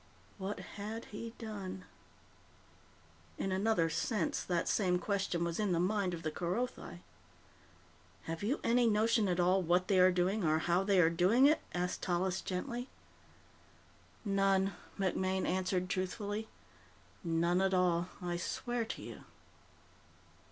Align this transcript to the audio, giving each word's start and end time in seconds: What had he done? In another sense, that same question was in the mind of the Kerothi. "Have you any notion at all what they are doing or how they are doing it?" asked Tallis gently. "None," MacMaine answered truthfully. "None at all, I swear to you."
What 0.39 0.61
had 0.81 1.05
he 1.11 1.35
done? 1.37 1.85
In 3.37 3.51
another 3.51 3.87
sense, 3.87 4.41
that 4.43 4.67
same 4.67 4.97
question 4.97 5.43
was 5.43 5.59
in 5.59 5.73
the 5.73 5.79
mind 5.79 6.15
of 6.15 6.23
the 6.23 6.31
Kerothi. 6.31 7.03
"Have 8.23 8.41
you 8.41 8.59
any 8.63 8.87
notion 8.87 9.27
at 9.27 9.39
all 9.39 9.61
what 9.61 9.87
they 9.89 9.99
are 9.99 10.09
doing 10.11 10.43
or 10.43 10.57
how 10.57 10.83
they 10.83 10.99
are 10.99 11.11
doing 11.11 11.45
it?" 11.45 11.61
asked 11.75 12.01
Tallis 12.01 12.41
gently. 12.41 12.89
"None," 14.25 14.73
MacMaine 14.97 15.45
answered 15.45 15.87
truthfully. 15.87 16.47
"None 17.23 17.61
at 17.61 17.75
all, 17.75 18.09
I 18.23 18.37
swear 18.37 18.83
to 18.85 19.03
you." 19.03 19.25